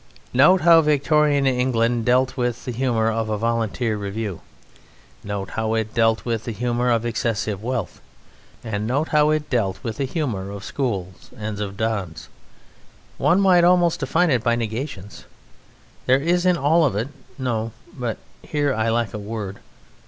Note 0.33 0.61
how 0.61 0.81
Victorian 0.81 1.45
England 1.45 2.05
dealt 2.05 2.35
with 2.35 2.65
the 2.65 2.71
humour 2.71 3.11
of 3.11 3.29
a 3.29 3.37
Volunteer 3.37 3.95
review; 3.95 4.41
note 5.23 5.51
how 5.51 5.75
it 5.75 5.93
dealt 5.93 6.25
with 6.25 6.45
the 6.45 6.51
humour 6.51 6.89
of 6.89 7.05
excessive 7.05 7.61
wealth; 7.61 8.01
and 8.63 8.87
note 8.87 9.09
how 9.09 9.29
it 9.29 9.47
dealt 9.51 9.77
with 9.83 9.97
the 9.97 10.05
humour 10.05 10.49
of 10.49 10.63
schools 10.63 11.29
and 11.37 11.59
of 11.61 11.77
Dons. 11.77 12.29
One 13.19 13.39
might 13.39 13.63
almost 13.63 13.99
define 13.99 14.31
it 14.31 14.43
by 14.43 14.55
negations. 14.55 15.25
There 16.07 16.17
is 16.17 16.47
in 16.47 16.57
all 16.57 16.83
of 16.83 16.95
it 16.95 17.09
no 17.37 17.71
but 17.93 18.17
here 18.41 18.73
I 18.73 18.89
lack 18.89 19.13
a 19.13 19.19
word.... 19.19 19.59